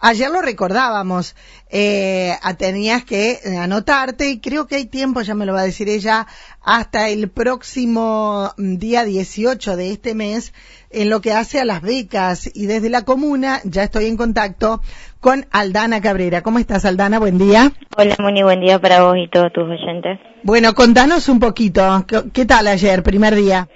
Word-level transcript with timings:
Ayer 0.00 0.30
lo 0.30 0.40
recordábamos, 0.40 1.36
eh, 1.70 2.34
tenías 2.58 3.04
que 3.04 3.38
anotarte 3.60 4.30
y 4.30 4.40
creo 4.40 4.66
que 4.66 4.76
hay 4.76 4.86
tiempo, 4.86 5.20
ya 5.20 5.34
me 5.34 5.46
lo 5.46 5.52
va 5.52 5.60
a 5.60 5.64
decir 5.64 5.88
ella, 5.88 6.26
hasta 6.62 7.08
el 7.08 7.28
próximo 7.28 8.52
día 8.56 9.04
18 9.04 9.76
de 9.76 9.92
este 9.92 10.14
mes 10.14 10.52
en 10.90 11.08
lo 11.08 11.20
que 11.20 11.32
hace 11.32 11.60
a 11.60 11.64
las 11.64 11.82
becas 11.82 12.50
y 12.54 12.66
desde 12.66 12.90
la 12.90 13.02
comuna 13.02 13.60
ya 13.64 13.84
estoy 13.84 14.06
en 14.06 14.16
contacto 14.16 14.80
con 15.20 15.46
Aldana 15.50 16.00
Cabrera. 16.00 16.42
¿Cómo 16.42 16.58
estás, 16.58 16.84
Aldana? 16.84 17.18
Buen 17.18 17.38
día. 17.38 17.72
Hola, 17.96 18.16
Moni, 18.18 18.42
buen 18.42 18.60
día 18.60 18.78
para 18.78 19.02
vos 19.02 19.16
y 19.16 19.28
todos 19.28 19.52
tus 19.52 19.64
oyentes. 19.64 20.18
Bueno, 20.42 20.74
contanos 20.74 21.28
un 21.28 21.38
poquito, 21.38 22.06
¿qué, 22.32 22.46
tal 22.46 22.66
ayer, 22.66 23.02
primer 23.02 23.34
día? 23.34 23.68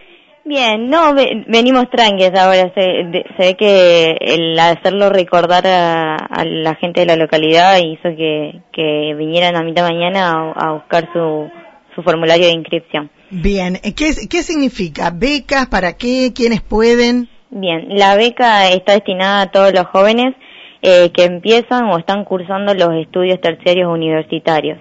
Bien, 0.46 0.90
no, 0.90 1.14
venimos 1.14 1.88
tranquilos 1.88 2.38
ahora. 2.38 2.70
Se, 2.74 3.04
ve 3.38 3.56
que 3.58 4.16
el 4.20 4.58
hacerlo 4.58 5.08
recordar 5.08 5.66
a, 5.66 6.44
la 6.44 6.74
gente 6.74 7.00
de 7.00 7.06
la 7.06 7.16
localidad 7.16 7.78
hizo 7.78 8.14
que, 8.14 8.60
que 8.72 9.14
vinieran 9.16 9.56
a 9.56 9.62
mitad 9.62 9.88
mañana 9.88 10.52
a, 10.54 10.72
buscar 10.72 11.08
su, 11.14 11.50
su 11.94 12.02
formulario 12.02 12.46
de 12.46 12.52
inscripción. 12.52 13.10
Bien, 13.30 13.78
¿qué, 13.96 14.12
¿qué 14.28 14.42
significa? 14.42 15.10
¿Becas? 15.10 15.66
¿Para 15.68 15.96
qué? 15.96 16.32
¿Quiénes 16.34 16.60
pueden? 16.60 17.28
Bien, 17.48 17.86
la 17.96 18.14
beca 18.16 18.68
está 18.68 18.92
destinada 18.92 19.42
a 19.42 19.50
todos 19.50 19.72
los 19.72 19.86
jóvenes 19.86 20.34
eh, 20.82 21.10
que 21.12 21.24
empiezan 21.24 21.84
o 21.84 21.98
están 21.98 22.24
cursando 22.24 22.74
los 22.74 22.94
estudios 22.96 23.40
terciarios 23.40 23.90
universitarios. 23.90 24.78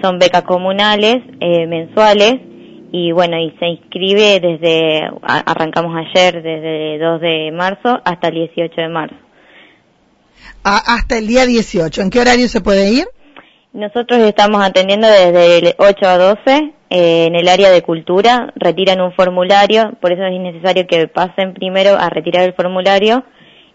Son 0.00 0.18
becas 0.18 0.42
comunales, 0.44 1.18
eh, 1.40 1.66
mensuales, 1.66 2.36
y 2.98 3.12
bueno, 3.12 3.38
y 3.38 3.54
se 3.58 3.66
inscribe 3.66 4.40
desde, 4.40 5.02
arrancamos 5.22 5.94
ayer, 5.94 6.42
desde 6.42 6.94
el 6.94 7.00
2 7.00 7.20
de 7.20 7.52
marzo 7.52 8.00
hasta 8.02 8.28
el 8.28 8.34
18 8.34 8.74
de 8.74 8.88
marzo. 8.88 9.16
hasta 10.62 11.18
el 11.18 11.26
día 11.26 11.44
18, 11.44 12.00
¿en 12.00 12.10
qué 12.10 12.20
horario 12.20 12.48
se 12.48 12.62
puede 12.62 12.90
ir? 12.90 13.04
Nosotros 13.74 14.20
estamos 14.20 14.64
atendiendo 14.64 15.08
desde 15.08 15.58
el 15.58 15.74
8 15.76 16.06
a 16.06 16.16
12 16.16 16.72
eh, 16.88 17.26
en 17.26 17.34
el 17.34 17.48
área 17.48 17.70
de 17.70 17.82
cultura, 17.82 18.54
retiran 18.56 19.02
un 19.02 19.12
formulario, 19.12 19.92
por 20.00 20.12
eso 20.12 20.24
es 20.24 20.40
necesario 20.40 20.86
que 20.86 21.06
pasen 21.06 21.52
primero 21.52 21.98
a 21.98 22.08
retirar 22.08 22.44
el 22.44 22.54
formulario 22.54 23.24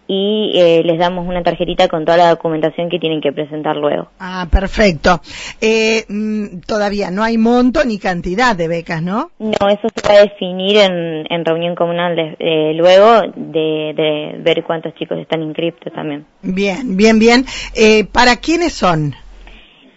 y 0.06 0.52
eh, 0.54 0.82
les 0.84 0.98
damos 0.98 1.26
una 1.26 1.42
tarjetita 1.42 1.88
con 1.88 2.04
toda 2.04 2.18
la 2.18 2.30
documentación 2.30 2.88
que 2.90 2.98
tienen 2.98 3.20
que 3.20 3.32
presentar 3.32 3.76
luego. 3.76 4.08
Ah, 4.18 4.46
perfecto. 4.50 5.20
Eh, 5.60 6.04
mm, 6.08 6.60
todavía 6.66 7.10
no 7.10 7.22
hay 7.22 7.38
monto 7.38 7.84
ni 7.84 7.98
cantidad 7.98 8.56
de 8.56 8.68
becas, 8.68 9.02
¿no? 9.02 9.30
No, 9.38 9.68
eso 9.68 9.88
se 9.94 10.08
va 10.08 10.14
a 10.14 10.22
definir 10.22 10.76
en, 10.76 11.26
en 11.30 11.44
reunión 11.44 11.74
comunal 11.74 12.18
eh, 12.18 12.72
luego 12.74 13.22
de, 13.34 13.94
de, 13.94 14.36
ver 14.38 14.64
cuántos 14.64 14.94
chicos 14.94 15.18
están 15.18 15.42
inscriptos 15.42 15.92
también. 15.92 16.26
Bien, 16.42 16.96
bien, 16.96 17.18
bien. 17.18 17.44
Eh, 17.74 18.04
¿Para 18.04 18.36
quiénes 18.36 18.72
son? 18.72 19.14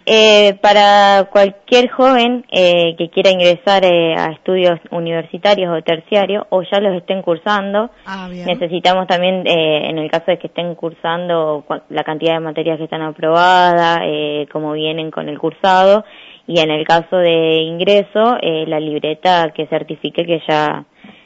Eh, 0.08 0.54
para 0.62 1.28
cualquier 1.32 1.90
joven 1.90 2.46
eh, 2.52 2.94
que 2.96 3.10
quiera 3.10 3.30
ingresar 3.30 3.84
eh, 3.84 4.14
a 4.16 4.30
estudios 4.30 4.78
universitarios 4.92 5.76
o 5.76 5.82
terciarios 5.82 6.46
o 6.50 6.62
ya 6.62 6.78
los 6.78 6.94
estén 6.94 7.22
cursando, 7.22 7.90
ah, 8.06 8.28
necesitamos 8.30 9.08
también, 9.08 9.44
eh, 9.48 9.90
en 9.90 9.98
el 9.98 10.08
caso 10.08 10.26
de 10.28 10.38
que 10.38 10.46
estén 10.46 10.76
cursando, 10.76 11.64
la 11.88 12.04
cantidad 12.04 12.34
de 12.34 12.40
materias 12.40 12.78
que 12.78 12.84
están 12.84 13.02
aprobadas, 13.02 13.98
eh, 14.04 14.46
cómo 14.52 14.74
vienen 14.74 15.10
con 15.10 15.28
el 15.28 15.40
cursado, 15.40 16.04
y 16.46 16.60
en 16.60 16.70
el 16.70 16.86
caso 16.86 17.16
de 17.16 17.62
ingreso, 17.62 18.36
la 18.40 18.78
libreta 18.78 19.50
que 19.52 19.66
certifique 19.66 20.24
que 20.24 20.40
ya 20.48 20.84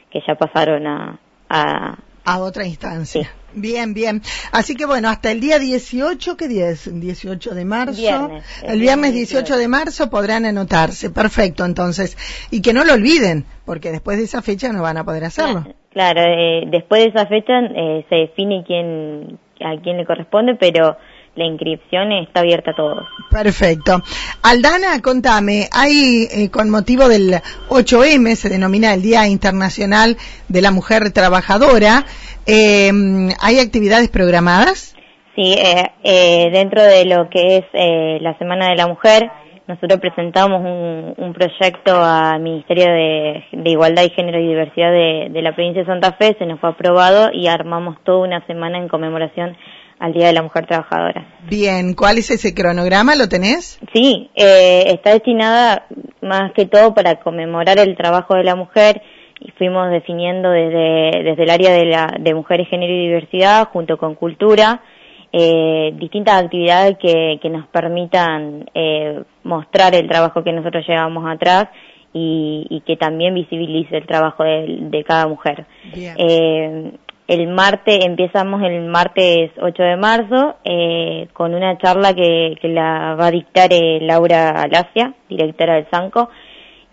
que 0.09 0.21
ya 0.27 0.33
pasaron 0.33 0.87
a, 0.87 1.19
a, 1.49 1.97
a 2.25 2.39
otra 2.39 2.65
instancia. 2.65 3.29
Bien, 3.53 3.93
bien. 3.93 4.21
Así 4.51 4.75
que 4.75 4.85
bueno, 4.85 5.09
hasta 5.09 5.31
el 5.31 5.39
día 5.39 5.59
18, 5.59 6.37
¿qué 6.37 6.47
día 6.47 6.69
es? 6.69 6.89
18 6.91 7.53
de 7.55 7.65
marzo. 7.65 8.31
el, 8.63 8.79
viernes 8.79 9.13
18 9.13 9.57
de 9.57 9.67
marzo 9.67 10.09
podrán 10.09 10.45
anotarse. 10.45 11.09
Perfecto, 11.09 11.65
entonces. 11.65 12.17
Y 12.51 12.61
que 12.61 12.73
no 12.73 12.83
lo 12.83 12.93
olviden, 12.93 13.45
porque 13.65 13.91
después 13.91 14.17
de 14.17 14.25
esa 14.25 14.41
fecha 14.41 14.71
no 14.71 14.81
van 14.81 14.97
a 14.97 15.03
poder 15.03 15.25
hacerlo. 15.25 15.65
Claro, 15.91 16.21
eh, 16.21 16.63
después 16.67 17.03
de 17.03 17.09
esa 17.09 17.27
fecha 17.27 17.59
eh, 17.59 18.05
se 18.09 18.15
define 18.15 18.63
quién, 18.65 19.39
a 19.59 19.79
quién 19.81 19.97
le 19.97 20.05
corresponde, 20.05 20.55
pero 20.55 20.97
la 21.35 21.45
inscripción 21.45 22.11
está 22.11 22.41
abierta 22.41 22.71
a 22.71 22.75
todos. 22.75 23.07
Perfecto. 23.29 24.01
Aldana, 24.43 25.01
contame, 25.01 25.69
hay 25.71 26.27
eh, 26.31 26.49
con 26.49 26.69
motivo 26.69 27.07
del 27.07 27.35
8M, 27.69 28.35
se 28.35 28.49
denomina 28.49 28.93
el 28.93 29.01
Día 29.01 29.27
Internacional 29.27 30.17
de 30.49 30.61
la 30.61 30.71
Mujer 30.71 31.11
Trabajadora, 31.11 32.05
eh, 32.45 32.91
¿hay 33.39 33.59
actividades 33.59 34.09
programadas? 34.09 34.95
Sí, 35.35 35.53
eh, 35.53 35.91
eh, 36.03 36.49
dentro 36.51 36.83
de 36.83 37.05
lo 37.05 37.29
que 37.29 37.57
es 37.57 37.65
eh, 37.73 38.17
la 38.21 38.37
Semana 38.37 38.69
de 38.69 38.75
la 38.75 38.87
Mujer, 38.87 39.31
nosotros 39.65 40.01
presentamos 40.01 40.59
un, 40.59 41.13
un 41.17 41.33
proyecto 41.33 42.03
al 42.03 42.41
Ministerio 42.41 42.85
de, 42.85 43.43
Igualdad 43.63 44.03
y 44.03 44.09
Género 44.09 44.39
y 44.39 44.47
Diversidad 44.47 44.91
de, 44.91 45.29
de 45.31 45.41
la 45.41 45.55
provincia 45.55 45.83
de 45.83 45.87
Santa 45.87 46.13
Fe, 46.13 46.35
se 46.37 46.45
nos 46.45 46.59
fue 46.59 46.71
aprobado 46.71 47.29
y 47.31 47.47
armamos 47.47 47.95
toda 48.03 48.27
una 48.27 48.45
semana 48.45 48.77
en 48.77 48.89
conmemoración 48.89 49.55
al 50.01 50.13
Día 50.13 50.27
de 50.27 50.33
la 50.33 50.41
Mujer 50.41 50.65
Trabajadora. 50.65 51.25
Bien, 51.49 51.93
¿cuál 51.93 52.17
es 52.17 52.29
ese 52.31 52.53
cronograma? 52.53 53.15
¿Lo 53.15 53.29
tenés? 53.29 53.79
Sí, 53.93 54.29
eh, 54.35 54.83
está 54.87 55.11
destinada 55.11 55.85
más 56.21 56.51
que 56.53 56.65
todo 56.65 56.93
para 56.93 57.15
conmemorar 57.19 57.79
el 57.79 57.95
trabajo 57.95 58.35
de 58.35 58.43
la 58.43 58.55
mujer 58.55 59.01
y 59.39 59.51
fuimos 59.51 59.89
definiendo 59.91 60.49
desde, 60.49 61.23
desde 61.23 61.43
el 61.43 61.49
área 61.49 61.71
de, 61.71 61.85
la, 61.85 62.15
de 62.19 62.33
mujeres, 62.33 62.67
género 62.67 62.93
y 62.93 63.07
diversidad 63.07 63.69
junto 63.69 63.97
con 63.97 64.15
cultura 64.15 64.81
eh, 65.33 65.93
distintas 65.95 66.43
actividades 66.43 66.97
que, 66.97 67.39
que 67.41 67.49
nos 67.49 67.65
permitan 67.67 68.69
eh, 68.73 69.23
mostrar 69.43 69.95
el 69.95 70.07
trabajo 70.07 70.43
que 70.43 70.51
nosotros 70.51 70.85
llevamos 70.85 71.25
atrás 71.25 71.69
y, 72.13 72.67
y 72.69 72.81
que 72.81 72.97
también 72.97 73.33
visibilice 73.33 73.97
el 73.97 74.05
trabajo 74.05 74.43
de, 74.43 74.79
de 74.81 75.03
cada 75.05 75.27
mujer. 75.27 75.65
Eh, 75.93 76.91
el 77.31 77.47
martes, 77.47 78.03
empezamos 78.03 78.61
el 78.61 78.81
martes 78.89 79.51
8 79.61 79.83
de 79.83 79.95
marzo 79.95 80.55
eh, 80.65 81.29
con 81.31 81.55
una 81.55 81.77
charla 81.77 82.13
que, 82.13 82.57
que, 82.61 82.67
la 82.67 83.15
va 83.15 83.27
a 83.27 83.31
dictar 83.31 83.71
eh, 83.71 83.99
Laura 84.01 84.49
Alasia, 84.49 85.13
directora 85.29 85.75
del 85.75 85.87
SANCO, 85.89 86.29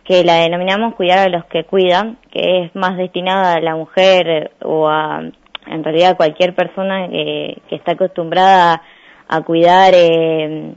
que 0.05 0.23
la 0.23 0.35
denominamos 0.35 0.95
Cuidar 0.95 1.19
a 1.19 1.29
los 1.29 1.45
que 1.47 1.65
cuidan, 1.65 2.19
que 2.31 2.63
es 2.63 2.77
más 2.77 2.97
destinada 2.97 3.55
a 3.55 3.61
la 3.61 3.75
mujer 3.75 4.53
o 4.63 4.89
a, 4.89 5.25
en 5.67 5.83
realidad, 5.83 6.13
a 6.13 6.17
cualquier 6.17 6.55
persona 6.55 7.09
que 7.09 7.61
está 7.71 7.93
acostumbrada 7.93 8.81
a, 9.27 9.41
cuidar 9.43 9.93
eh, 9.97 10.73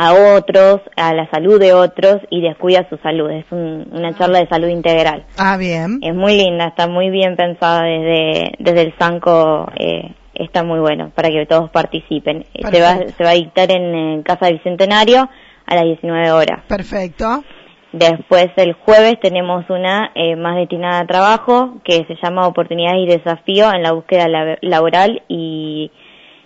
a 0.00 0.36
otros, 0.36 0.80
a 0.94 1.12
la 1.12 1.28
salud 1.28 1.58
de 1.58 1.72
otros 1.74 2.18
y 2.30 2.40
descuida 2.40 2.88
su 2.88 2.98
salud. 2.98 3.28
Es 3.32 3.46
una 3.50 4.16
charla 4.16 4.38
de 4.38 4.46
salud 4.46 4.68
integral. 4.68 5.26
Ah, 5.36 5.56
bien. 5.56 5.98
Es 6.02 6.14
muy 6.14 6.36
linda, 6.36 6.66
está 6.66 6.86
muy 6.86 7.10
bien 7.10 7.34
pensada 7.34 7.82
desde, 7.82 8.52
desde 8.60 8.82
el 8.82 8.94
SANCO. 8.96 9.66
Eh, 9.76 10.14
está 10.34 10.62
muy 10.62 10.78
bueno 10.78 11.10
para 11.16 11.30
que 11.30 11.44
todos 11.46 11.68
participen. 11.70 12.46
Eh, 12.54 12.62
se 12.70 12.80
va, 12.80 12.98
se 13.08 13.24
va 13.24 13.30
a 13.30 13.34
dictar 13.34 13.72
en, 13.72 14.22
Casa 14.22 14.46
del 14.46 14.58
Bicentenario 14.58 15.28
a 15.66 15.74
las 15.74 15.84
19 15.84 16.30
horas. 16.30 16.60
Perfecto. 16.68 17.42
Después 17.90 18.50
el 18.54 18.74
jueves 18.74 19.18
tenemos 19.20 19.68
una 19.68 20.12
eh, 20.14 20.36
más 20.36 20.58
destinada 20.58 21.00
a 21.00 21.06
trabajo 21.06 21.80
que 21.82 22.04
se 22.06 22.14
llama 22.22 22.46
Oportunidades 22.46 23.00
y 23.02 23.06
Desafío 23.06 23.72
en 23.74 23.82
la 23.82 23.90
búsqueda 23.90 24.28
laboral 24.60 25.22
y 25.26 25.90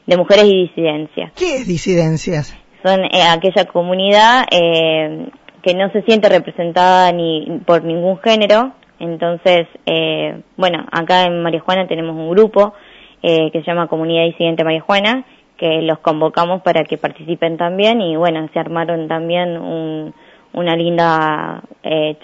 de 0.06 0.16
mujeres 0.16 0.46
y 0.46 0.68
disidencias. 0.68 1.32
¿Qué 1.36 1.56
es 1.56 1.66
disidencias? 1.66 2.56
Son 2.82 3.04
eh, 3.04 3.22
aquella 3.30 3.64
comunidad 3.66 4.44
eh, 4.50 5.28
que 5.62 5.74
no 5.74 5.90
se 5.90 6.02
siente 6.02 6.28
representada 6.28 7.12
ni 7.12 7.60
por 7.64 7.84
ningún 7.84 8.18
género. 8.18 8.72
Entonces, 8.98 9.66
eh, 9.86 10.40
bueno, 10.56 10.84
acá 10.90 11.24
en 11.24 11.42
Marijuana 11.42 11.86
tenemos 11.86 12.16
un 12.16 12.30
grupo 12.30 12.74
que 13.22 13.52
se 13.52 13.62
llama 13.62 13.86
Comunidad 13.86 14.24
Disidente 14.24 14.64
Marijuana, 14.64 15.24
que 15.56 15.80
los 15.82 16.00
convocamos 16.00 16.60
para 16.62 16.82
que 16.82 16.98
participen 16.98 17.56
también 17.56 18.00
y 18.00 18.16
bueno, 18.16 18.48
se 18.52 18.58
armaron 18.58 19.06
también 19.06 19.56
un, 19.58 20.12
una 20.52 20.74
linda 20.74 21.62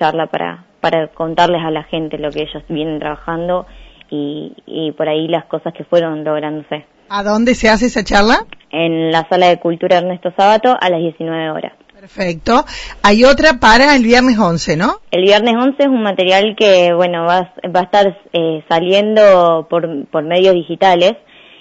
charla 0.01 0.27
para, 0.27 0.65
para 0.81 1.07
contarles 1.07 1.63
a 1.65 1.71
la 1.71 1.85
gente 1.85 2.19
lo 2.19 2.33
que 2.33 2.43
ellos 2.43 2.65
vienen 2.69 2.99
trabajando 2.99 3.65
y, 4.11 4.57
y 4.67 4.91
por 4.91 5.09
ahí 5.09 5.29
las 5.29 5.45
cosas 5.45 5.73
que 5.73 5.85
fueron 5.85 6.25
lográndose. 6.25 6.85
¿A 7.09 7.23
dónde 7.23 7.55
se 7.55 7.69
hace 7.69 7.87
esa 7.87 8.03
charla? 8.03 8.45
En 8.71 9.11
la 9.11 9.27
sala 9.29 9.49
de 9.49 9.59
cultura 9.59 9.99
Ernesto 9.99 10.33
Sábato 10.37 10.77
a 10.79 10.91
las 10.91 11.01
19 11.01 11.51
horas. 11.51 11.73
Perfecto. 11.99 12.65
Hay 13.03 13.25
otra 13.25 13.59
para 13.61 13.97
el 13.97 14.05
viernes 14.05 14.39
11, 14.39 14.77
¿no? 14.77 15.01
El 15.11 15.23
viernes 15.23 15.55
11 15.57 15.83
es 15.83 15.89
un 15.89 16.03
material 16.03 16.55
que, 16.57 16.93
bueno, 16.95 17.25
va, 17.25 17.53
va 17.75 17.81
a 17.81 17.83
estar 17.83 18.19
eh, 18.33 18.63
saliendo 18.69 19.67
por, 19.69 20.07
por 20.07 20.23
medios 20.23 20.55
digitales, 20.55 21.15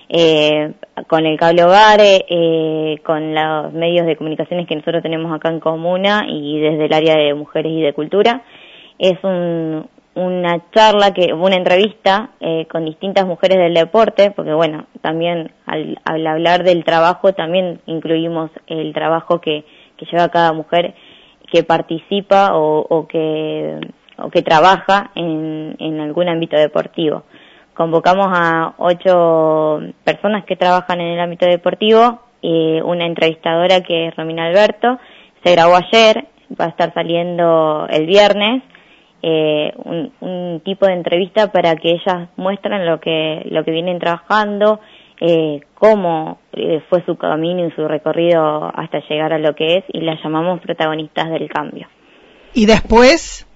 eh, 0.09 0.73
con 1.07 1.25
el 1.25 1.39
cable 1.39 1.63
hogar, 1.63 1.99
eh, 2.01 2.99
con 3.03 3.33
los 3.33 3.73
medios 3.73 4.05
de 4.05 4.15
comunicaciones 4.15 4.67
que 4.67 4.75
nosotros 4.75 5.01
tenemos 5.01 5.33
acá 5.33 5.49
en 5.49 5.59
Comuna 5.59 6.25
y 6.29 6.59
desde 6.59 6.85
el 6.85 6.93
área 6.93 7.15
de 7.15 7.33
mujeres 7.33 7.71
y 7.71 7.81
de 7.81 7.93
cultura. 7.93 8.43
Es 8.99 9.17
un, 9.23 9.89
una 10.17 10.69
charla, 10.71 11.13
que 11.13 11.33
una 11.33 11.55
entrevista 11.55 12.31
eh, 12.39 12.67
con 12.69 12.85
distintas 12.85 13.25
mujeres 13.25 13.57
del 13.57 13.73
deporte, 13.73 14.31
porque 14.31 14.53
bueno, 14.53 14.85
también 15.01 15.51
al, 15.65 15.97
hablar 16.05 16.63
del 16.63 16.83
trabajo 16.83 17.33
también 17.33 17.81
incluimos 17.85 18.51
el 18.67 18.93
trabajo 18.93 19.39
que, 19.39 19.65
que 19.97 20.05
lleva 20.05 20.29
cada 20.29 20.53
mujer 20.53 20.95
que 21.51 21.63
participa 21.63 22.49
o, 22.53 23.07
que 23.07 23.79
o 24.17 24.29
que 24.29 24.41
trabaja 24.41 25.11
en, 25.15 25.75
en 25.79 25.99
algún 25.99 26.27
ámbito 26.27 26.57
deportivo. 26.57 27.23
Convocamos 27.73 28.27
a 28.31 28.73
ocho 28.77 29.79
personas 30.03 30.43
que 30.45 30.55
trabajan 30.55 30.99
en 30.99 31.07
el 31.13 31.19
ámbito 31.19 31.45
deportivo, 31.45 32.19
y 32.41 32.79
una 32.81 33.05
entrevistadora 33.05 33.81
que 33.81 34.07
es 34.07 34.15
Romina 34.15 34.45
Alberto, 34.45 34.99
se 35.43 35.51
grabó 35.51 35.75
ayer, 35.75 36.25
va 36.59 36.65
a 36.65 36.69
estar 36.69 36.93
saliendo 36.93 37.87
el 37.89 38.05
viernes, 38.05 38.63
eh, 39.21 39.73
un, 39.83 40.61
tipo 40.63 40.85
de 40.85 40.93
entrevista 40.93 41.51
para 41.51 41.75
que 41.75 41.91
ellas 41.91 42.29
muestren 42.35 42.85
lo 42.85 42.99
que, 42.99 43.45
lo 43.49 43.63
que 43.63 43.71
vienen 43.71 43.99
trabajando, 43.99 44.79
eh, 45.21 45.61
cómo 45.75 46.39
eh, 46.53 46.81
fue 46.89 47.03
su 47.05 47.15
camino 47.15 47.65
y 47.65 47.71
su 47.71 47.87
recorrido 47.87 48.71
hasta 48.75 48.99
llegar 49.07 49.33
a 49.33 49.39
lo 49.39 49.55
que 49.55 49.77
es 49.77 49.83
y 49.93 50.01
las 50.01 50.21
llamamos 50.23 50.59
protagonistas 50.59 51.29
del 51.29 51.49
cambio. 51.49 51.87
¿Y 52.53 52.65
después? 52.65 53.46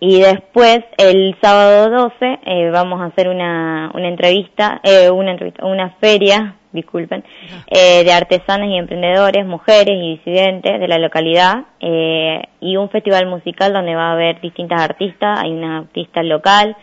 Y 0.00 0.20
después, 0.20 0.80
el 0.96 1.36
sábado 1.40 1.90
12, 1.90 2.38
eh, 2.46 2.70
vamos 2.70 3.00
a 3.00 3.06
hacer 3.06 3.28
una, 3.28 3.90
una 3.94 4.08
entrevista, 4.08 4.80
eh, 4.84 5.10
una 5.10 5.32
entrevista, 5.32 5.66
una 5.66 5.90
feria, 6.00 6.54
disculpen, 6.72 7.24
eh, 7.66 8.04
de 8.04 8.12
artesanas 8.12 8.68
y 8.68 8.76
emprendedores, 8.76 9.46
mujeres 9.46 9.96
y 9.96 10.16
disidentes 10.16 10.78
de 10.78 10.88
la 10.88 10.98
localidad, 10.98 11.66
eh, 11.80 12.42
y 12.60 12.76
un 12.76 12.90
festival 12.90 13.26
musical 13.26 13.72
donde 13.72 13.94
va 13.94 14.10
a 14.10 14.12
haber 14.12 14.40
distintas 14.40 14.80
artistas, 14.80 15.40
hay 15.42 15.52
una 15.52 15.78
artista 15.78 16.22
local, 16.22 16.76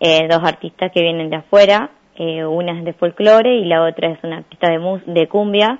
eh, 0.00 0.26
dos 0.28 0.42
artistas 0.42 0.90
que 0.92 1.02
vienen 1.02 1.30
de 1.30 1.36
afuera, 1.36 1.90
una 2.18 2.78
es 2.78 2.84
de 2.86 2.94
folclore 2.94 3.56
y 3.56 3.66
la 3.66 3.82
otra 3.82 4.10
es 4.10 4.18
una 4.22 4.38
artista 4.38 4.70
de, 4.70 4.78
mus 4.78 5.02
de 5.04 5.28
cumbia, 5.28 5.78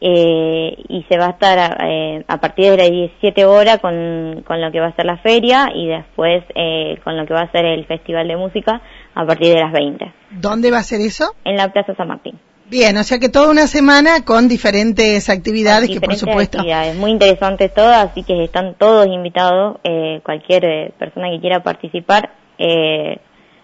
eh, 0.00 0.76
y 0.88 1.04
se 1.08 1.18
va 1.18 1.26
a 1.26 1.30
estar 1.30 1.78
eh, 1.84 2.24
a 2.26 2.38
partir 2.38 2.70
de 2.70 2.76
las 2.76 2.90
17 2.90 3.44
horas 3.44 3.78
con, 3.78 4.42
con 4.46 4.60
lo 4.60 4.70
que 4.70 4.80
va 4.80 4.88
a 4.88 4.96
ser 4.96 5.06
la 5.06 5.18
feria 5.18 5.68
y 5.74 5.88
después 5.88 6.44
eh, 6.54 6.98
con 7.04 7.16
lo 7.16 7.26
que 7.26 7.34
va 7.34 7.42
a 7.42 7.52
ser 7.52 7.64
el 7.64 7.86
Festival 7.86 8.28
de 8.28 8.36
Música 8.36 8.80
a 9.14 9.26
partir 9.26 9.54
de 9.54 9.60
las 9.60 9.72
20. 9.72 10.12
¿Dónde 10.30 10.70
va 10.70 10.78
a 10.78 10.82
ser 10.82 11.00
eso? 11.00 11.34
En 11.44 11.56
la 11.56 11.72
Plaza 11.72 11.94
San 11.94 12.08
Martín. 12.08 12.38
Bien, 12.68 12.96
o 12.96 13.04
sea 13.04 13.18
que 13.18 13.28
toda 13.28 13.48
una 13.48 13.68
semana 13.68 14.24
con 14.24 14.48
diferentes 14.48 15.30
actividades 15.30 15.88
que 15.88 16.00
por 16.00 16.16
supuesto... 16.16 16.58
Actividades 16.58 16.96
muy 16.96 17.12
interesantes 17.12 17.72
todas, 17.72 18.10
así 18.10 18.24
que 18.24 18.42
están 18.42 18.74
todos 18.74 19.06
invitados, 19.06 19.78
eh, 19.84 20.20
cualquier 20.24 20.64
eh, 20.64 20.92
persona 20.98 21.30
que 21.30 21.40
quiera 21.40 21.62
participar 21.62 22.30
eh, 22.58 23.18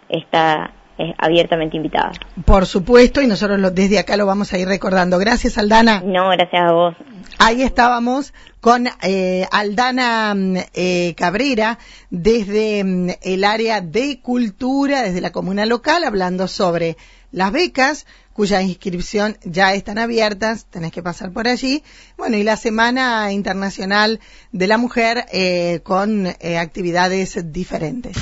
está 0.09 0.73
abiertamente 1.19 1.77
invitada. 1.77 2.13
Por 2.45 2.67
supuesto, 2.67 3.21
y 3.21 3.27
nosotros 3.27 3.59
lo, 3.59 3.71
desde 3.71 3.99
acá 3.99 4.17
lo 4.17 4.27
vamos 4.27 4.53
a 4.53 4.59
ir 4.59 4.69
recordando. 4.69 5.19
Gracias, 5.19 5.59
Aldana. 5.59 6.03
No, 6.05 6.29
gracias 6.31 6.63
a 6.63 6.73
vos. 6.73 6.95
Ahí 7.39 7.63
estábamos 7.63 8.33
con 8.61 8.89
eh, 9.03 9.47
Aldana 9.51 10.35
mm, 10.35 10.57
eh, 10.75 11.15
Cabrera 11.17 11.79
desde 12.11 12.85
mm, 12.85 13.11
el 13.23 13.45
área 13.45 13.81
de 13.81 14.21
cultura, 14.21 15.03
desde 15.03 15.21
la 15.21 15.33
comuna 15.33 15.67
local, 15.67 16.05
hablando 16.05 16.47
sobre 16.49 16.97
las 17.33 17.51
becas 17.51 18.07
cuya 18.33 18.63
inscripción 18.63 19.37
ya 19.45 19.75
están 19.75 19.99
abiertas, 19.99 20.67
tenés 20.67 20.93
que 20.93 21.03
pasar 21.03 21.33
por 21.33 21.49
allí. 21.49 21.83
Bueno, 22.17 22.37
y 22.37 22.43
la 22.43 22.57
Semana 22.57 23.31
Internacional 23.33 24.21
de 24.53 24.67
la 24.67 24.79
Mujer 24.79 25.27
eh, 25.33 25.81
con 25.83 26.27
eh, 26.27 26.59
actividades 26.59 27.53
diferentes. 27.53 28.17